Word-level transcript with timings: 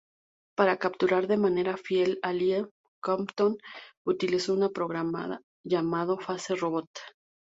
Para 0.57 0.77
capturar 0.79 1.27
de 1.27 1.37
manera 1.37 1.77
fiel 1.77 2.17
a 2.23 2.33
Lee, 2.33 2.65
Capcom 3.03 3.55
utilizó 4.03 4.55
un 4.55 4.73
programa 4.73 5.39
llamado 5.63 6.17
"Face 6.17 6.55
Robot". 6.55 6.89